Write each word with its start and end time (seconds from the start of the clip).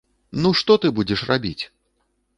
Ну, 0.45 0.51
што 0.61 0.77
ты 0.85 0.93
будзеш 1.01 1.25
рабіць! 1.33 1.63